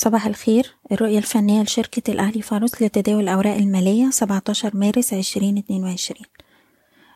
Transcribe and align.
صباح 0.00 0.26
الخير. 0.26 0.74
الرؤية 0.92 1.18
الفنية 1.18 1.62
لشركة 1.62 2.12
الأهلي 2.12 2.42
فاروس 2.42 2.82
لتداول 2.82 3.22
الأوراق 3.22 3.56
المالية 3.56 4.10
17 4.10 4.76
مارس 4.76 5.12
2022 5.12 6.20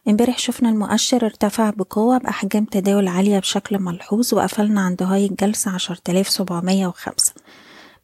امبارح 0.08 0.38
شفنا 0.38 0.68
المؤشر 0.68 1.24
ارتفع 1.24 1.70
بقوة 1.70 2.18
بأحجام 2.18 2.64
تداول 2.64 3.08
عالية 3.08 3.38
بشكل 3.38 3.78
ملحوظ 3.78 4.34
وقفلنا 4.34 4.80
عند 4.80 5.02
هاي 5.02 5.26
الجلسة 5.26 5.76
10705 5.76 7.34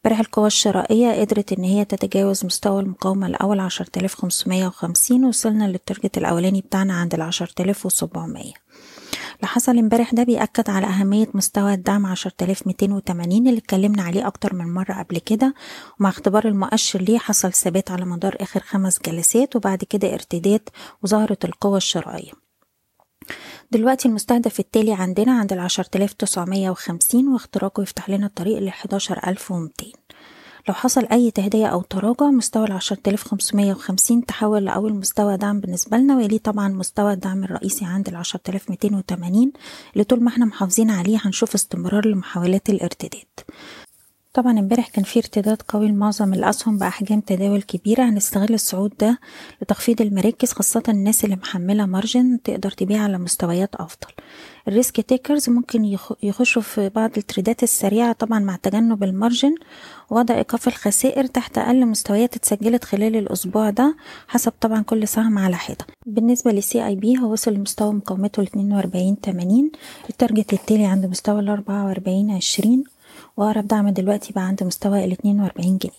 امبارح 0.05 0.19
القوى 0.19 0.47
الشرائية 0.47 1.21
قدرت 1.21 1.53
إن 1.53 1.63
هي 1.63 1.85
تتجاوز 1.85 2.45
مستوى 2.45 2.81
المقاومة 2.81 3.27
الأول 3.27 3.59
10550 3.59 5.25
وصلنا 5.25 5.65
للترجت 5.65 6.17
الأولاني 6.17 6.61
بتاعنا 6.61 6.93
عند 6.93 7.13
ال 7.13 7.21
10700 7.21 8.53
اللي 9.39 9.47
حصل 9.47 9.77
امبارح 9.77 10.13
ده 10.13 10.23
بيأكد 10.23 10.69
على 10.69 10.87
أهمية 10.87 11.27
مستوى 11.33 11.73
الدعم 11.73 12.05
10280 12.05 13.47
اللي 13.47 13.57
اتكلمنا 13.59 14.03
عليه 14.03 14.27
أكتر 14.27 14.53
من 14.55 14.73
مرة 14.73 14.93
قبل 14.93 15.17
كده. 15.17 15.53
ومع 15.99 16.09
اختبار 16.09 16.47
المؤشر 16.47 17.01
ليه 17.01 17.17
حصل 17.17 17.53
ثبات 17.53 17.91
على 17.91 18.05
مدار 18.05 18.35
آخر 18.39 18.59
خمس 18.59 18.99
جلسات 19.05 19.55
وبعد 19.55 19.83
كده 19.83 20.13
ارتداد 20.13 20.69
وظهرت 21.03 21.45
القوة 21.45 21.77
الشرائية. 21.77 22.31
دلوقتي 23.71 24.07
المستهدف 24.07 24.59
التالي 24.59 24.93
عندنا 24.93 25.39
عند 25.39 25.53
تسعمية 26.13 26.69
وخمسين 26.69 27.27
واختراقه 27.27 27.83
يفتح 27.83 28.09
لنا 28.09 28.25
الطريق 28.25 28.59
لحداشر 28.59 29.19
ألف 29.27 29.51
ومتين 29.51 29.93
لو 30.67 30.73
حصل 30.73 31.05
أي 31.05 31.31
تهدية 31.31 31.67
أو 31.67 31.81
تراجع 31.81 32.25
مستوى 32.25 32.65
خمسمية 33.23 33.71
وخمسين 33.73 34.25
تحول 34.25 34.65
لأول 34.65 34.93
مستوى 34.93 35.37
دعم 35.37 35.59
بالنسبة 35.59 35.97
لنا 35.97 36.17
ويليه 36.17 36.37
طبعا 36.37 36.67
مستوى 36.67 37.13
الدعم 37.13 37.43
الرئيسي 37.43 37.85
عند 37.85 38.07
ميتين 38.69 38.95
وتمانين 38.95 39.51
اللي 39.93 40.03
طول 40.03 40.23
ما 40.23 40.29
إحنا 40.29 40.45
محافظين 40.45 40.89
عليه 40.89 41.17
هنشوف 41.21 41.55
استمرار 41.55 42.07
لمحاولات 42.07 42.69
الارتداد. 42.69 43.25
طبعا 44.33 44.59
امبارح 44.59 44.87
كان 44.89 45.03
في 45.03 45.19
ارتداد 45.19 45.61
قوي 45.67 45.87
لمعظم 45.87 46.33
الأسهم 46.33 46.77
بأحجام 46.77 47.21
تداول 47.21 47.61
كبيرة. 47.61 48.03
هنستغل 48.03 48.53
الصعود 48.53 48.93
ده 48.99 49.19
لتخفيض 49.61 50.01
المراكز 50.01 50.51
خاصة 50.53 50.83
الناس 50.89 51.25
اللي 51.25 51.35
محملة 51.35 51.85
margin 51.85 52.39
تقدر 52.43 52.71
تبيع 52.71 53.01
على 53.01 53.17
مستويات 53.17 53.75
أفضل. 53.75 54.07
ال 54.67 54.74
risk 54.74 55.01
takers 55.01 55.49
ممكن 55.49 55.97
يخشوا 56.23 56.61
في 56.61 56.89
بعض 56.89 57.11
التريدات 57.17 57.63
السريعة 57.63 58.11
طبعا 58.13 58.39
مع 58.39 58.55
تجنب 58.55 59.03
ال 59.03 59.10
margin 59.10 59.55
ووضع 60.09 60.35
إيقاف 60.35 60.67
الخسائر 60.67 61.25
تحت 61.25 61.57
أقل 61.57 61.85
مستويات 61.85 62.35
اتسجلت 62.35 62.83
خلال 62.83 63.15
الأسبوع 63.15 63.69
ده 63.69 63.95
حسب 64.27 64.53
طبعا 64.61 64.81
كل 64.81 65.07
سهم 65.07 65.37
على 65.37 65.55
حدة. 65.55 65.85
بالنسبة 66.05 66.51
لل 66.51 66.85
CIB 66.87 67.17
هو 67.17 67.31
وصل 67.31 67.53
لمستوى 67.53 67.93
مقاومته 67.93 68.43
لاتنين 68.43 68.73
وأربعين 68.73 69.21
تمانين. 69.21 69.71
ال 70.09 70.15
target 70.15 70.53
التالي 70.53 70.85
عند 70.85 71.05
مستوى 71.05 71.39
الأربعة 71.39 71.85
وأربعين 71.85 72.31
عشرين. 72.31 72.83
وأقرب 73.39 73.67
دعم 73.67 73.89
دلوقتي 73.89 74.33
بقى 74.33 74.43
عند 74.43 74.63
مستوى 74.63 75.05
الاتنين 75.05 75.39
وأربعين 75.41 75.77
جنيه. 75.77 75.93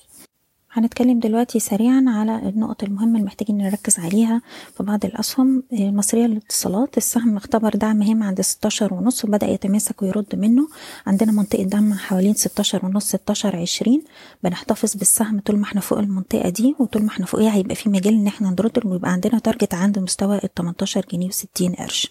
هنتكلم 0.73 1.19
دلوقتي 1.21 1.61
سريعا 1.61 2.05
على 2.09 2.49
النقط 2.49 2.83
المهمة 2.83 3.13
اللي 3.15 3.27
محتاجين 3.27 3.59
نركز 3.59 3.99
عليها 3.99 4.43
في 4.77 4.83
بعض 4.83 5.05
الأسهم. 5.05 5.63
المصرية 5.73 6.27
للاتصالات 6.27 6.97
السهم 6.97 7.37
اختبر 7.37 7.71
دعم 7.71 8.03
هام 8.03 8.23
عند 8.23 8.41
ستاشر 8.41 8.95
ونص 8.95 9.25
وبدأ 9.25 9.47
يتماسك 9.47 10.03
ويرد 10.03 10.37
منه. 10.37 10.69
عندنا 11.07 11.33
منطقة 11.33 11.63
دعم 11.63 11.95
حوالين 11.95 12.35
ستاشر 12.35 12.87
ونص 12.87 13.05
ستاشر 13.09 13.57
عشرين. 13.57 14.03
بنحتفظ 14.45 14.95
بالسهم 14.97 15.41
طول 15.41 15.57
ما 15.57 15.65
إحنا 15.65 15.81
فوق 15.81 15.99
المنطقة 15.99 16.49
دي 16.49 16.75
وطول 16.79 17.03
ما 17.03 17.09
إحنا 17.09 17.27
فوقيها 17.27 17.55
هيبقى 17.55 17.75
في 17.75 17.89
مجال 17.89 18.15
إن 18.15 18.27
إحنا 18.27 18.51
نرد 18.51 18.87
ويبقى 18.87 19.13
عندنا 19.13 19.39
target 19.39 19.75
عند 19.75 19.99
مستوى 19.99 20.41
التمنتاشر 20.45 21.07
جنيه 21.13 21.29
وستين 21.29 21.73
قرش. 21.75 22.11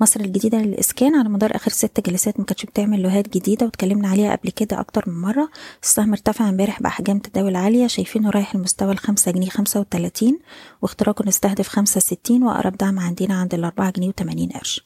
مصر 0.00 0.20
الجديدة 0.20 0.58
للإسكان 0.58 1.14
على 1.14 1.28
مدار 1.28 1.56
آخر 1.56 1.70
ست 1.70 2.00
جلسات 2.06 2.40
ما 2.40 2.46
كانتش 2.46 2.66
بتعمل 2.66 3.02
لوهات 3.02 3.28
جديدة 3.28 3.66
واتكلمنا 3.66 4.08
عليها 4.08 4.36
قبل 4.36 4.50
كده 4.50 4.80
أكتر 4.80 5.04
من 5.06 5.20
مرة. 5.20 5.48
السهم 5.82 6.12
ارتفع 6.12 6.48
امبارح 6.48 6.82
بأحجام 6.82 7.18
تداول 7.18 7.56
عالية 7.56 7.86
شايفينه 7.86 8.30
رايح 8.30 8.56
لمستوى 8.56 8.92
الخمسة 8.92 9.30
جنيه 9.32 9.48
خمسة 9.48 9.80
وتلاتين 9.80 10.38
واختراقه 10.82 11.24
نستهدف 11.26 11.68
خمسة 11.68 12.00
ستين 12.00 12.42
وأقرب 12.42 12.76
دعم 12.76 12.98
عندنا 12.98 13.34
عند 13.34 13.54
الأربعة 13.54 13.90
جنيه 13.90 14.08
وتمانين 14.08 14.48
قرش. 14.48 14.84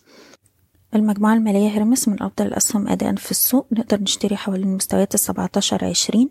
المجموعة 0.94 1.34
المالية 1.34 1.68
هرمس 1.68 2.08
من 2.08 2.22
أفضل 2.22 2.46
الأسهم 2.46 2.88
أداء 2.88 3.14
في 3.14 3.30
السوق. 3.30 3.66
نقدر 3.72 4.00
نشتري 4.00 4.36
حوالين 4.36 4.74
مستويات 4.74 5.14
السبعتاشر 5.14 5.84
عشرين 5.84 6.30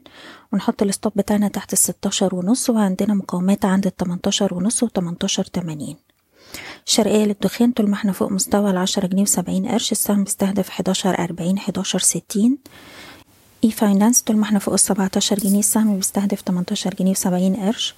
ونحط 0.53 0.83
ال 0.83 0.89
stop 0.89 1.13
بتاعنا 1.15 1.47
تحت 1.47 1.73
الستاشر 1.73 2.35
ونص 2.35 2.69
وعندنا 2.69 3.13
مقاومات 3.13 3.65
عند 3.65 3.85
التمنتاشر 3.85 4.53
ونص 4.53 4.83
وتمنتاشر 4.83 5.43
تمانين. 5.43 6.12
الشرقية 6.87 7.25
للدخان 7.25 7.71
طول 7.71 7.89
ما 7.89 7.93
إحنا 7.95 8.11
فوق 8.11 8.31
مستوى 8.31 8.71
العشرة 8.71 9.07
جنيه 9.07 9.21
وسبعين 9.21 9.67
قرش 9.67 9.91
السهم 9.91 10.23
بيستهدف 10.23 10.69
حداشر 10.69 11.19
أربعين 11.19 11.59
حداشر 11.59 11.99
ستين. 11.99 12.57
e-finance 13.63 14.21
طول 14.21 14.35
ما 14.37 14.43
إحنا 14.43 14.59
فوق 14.59 14.73
السبعتاشر 14.73 15.35
جنيه 15.39 15.59
السهم 15.59 15.95
بيستهدف 15.95 16.41
تمنتاشر 16.41 16.93
جنيه 16.93 17.11
وسبعين 17.11 17.55
قرش. 17.55 17.95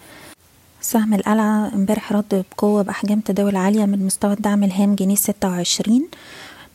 سهم 0.81 1.13
القلعة 1.13 1.73
امبارح 1.73 2.13
رد 2.13 2.45
بقوة 2.51 2.81
بأحجام 2.81 3.19
تداول 3.19 3.55
عالية 3.55 3.85
من 3.85 4.05
مستوى 4.05 4.33
الدعم 4.33 4.63
الهام 4.63 4.95
جنيه 4.95 5.15
ستة 5.15 5.49
وعشرين. 5.49 6.07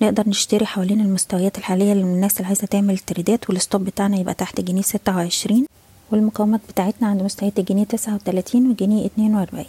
نقدر 0.03 0.28
نشتري 0.28 0.66
حوالين 0.66 1.00
المستويات 1.00 1.59
الحالية 1.59 1.92
للناس 1.94 2.37
اللي 2.37 2.47
عايزة 2.47 2.66
تعمل 2.66 2.98
تريدات 2.98 3.50
وال 3.50 3.62
stop 3.62 3.84
بتاعنا 3.84 4.16
يبقى 4.16 4.34
تحت 4.34 4.60
جنيه 4.60 4.82
ستة 4.82 5.16
وعشرين. 5.16 5.66
والمقاومات 6.12 6.60
بتاعتنا 6.69 7.09
عند 7.09 7.22
مستويات 7.22 7.59
الجنيه 7.59 7.84
تسعة 7.84 8.15
وتلاتين 8.15 8.71
وجنيه 8.71 9.06
اتنين 9.06 9.34
وأربعين. 9.34 9.66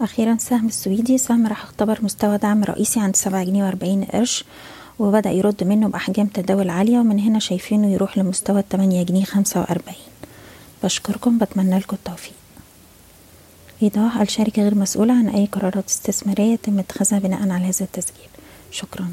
أخيرا 0.00 0.32
السهم 0.32 0.66
السويدي. 0.66 1.18
سهم 1.18 1.46
راح 1.46 1.62
اختبر 1.62 1.98
مستوى 2.02 2.38
دعم 2.38 2.64
رئيسي 2.64 3.00
عند 3.00 3.16
سبعة 3.16 3.44
جنيه 3.44 3.64
وأربعين 3.64 4.04
قرش 4.04 4.44
وبدأ 4.98 5.30
يرد 5.30 5.64
منه 5.64 5.88
بأحجام 5.88 6.26
تداول 6.26 6.70
عالية 6.70 6.98
ومن 6.98 7.20
هنا 7.20 7.38
شايفينه 7.38 7.92
يروح 7.92 8.18
لمستوى 8.18 8.60
التمانية 8.60 9.02
جنيه 9.02 9.24
خمسة 9.24 9.60
وأربعين. 9.60 10.08
بشكركم 10.84 11.38
بتمنى 11.38 11.78
لكم 11.78 11.96
التوفيق. 11.96 12.32
إيضاح 13.82 14.20
الشركة 14.20 14.62
غير 14.62 14.74
مسؤولة 14.74 15.14
عن 15.14 15.28
أي 15.28 15.46
قرارات 15.46 15.88
استثمارية 15.88 16.52
يتم 16.52 16.78
اتخاذها 16.78 17.18
بناء 17.18 17.42
على 17.42 17.64
هذا 17.64 17.80
التسجيل. 17.80 18.28
شكرا. 18.70 19.12